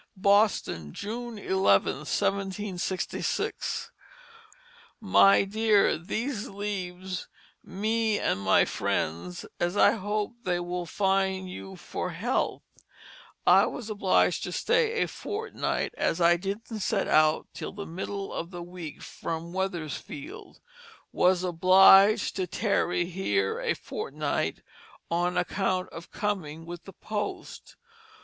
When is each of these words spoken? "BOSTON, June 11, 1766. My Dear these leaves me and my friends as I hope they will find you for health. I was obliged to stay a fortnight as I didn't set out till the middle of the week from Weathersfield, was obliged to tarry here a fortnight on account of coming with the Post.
"BOSTON, 0.17 0.93
June 0.93 1.37
11, 1.37 1.97
1766. 2.09 3.91
My 4.99 5.43
Dear 5.43 5.95
these 5.95 6.47
leaves 6.47 7.27
me 7.63 8.17
and 8.17 8.39
my 8.41 8.65
friends 8.65 9.45
as 9.59 9.77
I 9.77 9.91
hope 9.91 10.33
they 10.41 10.59
will 10.59 10.87
find 10.87 11.47
you 11.47 11.75
for 11.75 12.09
health. 12.09 12.63
I 13.45 13.67
was 13.67 13.91
obliged 13.91 14.41
to 14.45 14.51
stay 14.51 15.03
a 15.03 15.07
fortnight 15.07 15.93
as 15.95 16.19
I 16.19 16.35
didn't 16.35 16.79
set 16.79 17.07
out 17.07 17.47
till 17.53 17.71
the 17.71 17.85
middle 17.85 18.33
of 18.33 18.49
the 18.49 18.63
week 18.63 19.03
from 19.03 19.53
Weathersfield, 19.53 20.61
was 21.11 21.43
obliged 21.43 22.35
to 22.37 22.47
tarry 22.47 23.05
here 23.05 23.59
a 23.61 23.75
fortnight 23.75 24.63
on 25.11 25.37
account 25.37 25.89
of 25.89 26.09
coming 26.09 26.65
with 26.65 26.85
the 26.85 26.93
Post. 26.93 27.75